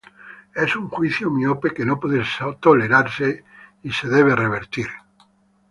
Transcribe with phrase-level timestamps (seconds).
[0.55, 4.89] Es un juicio miope que no puede ser tolerado y debe ser revertido.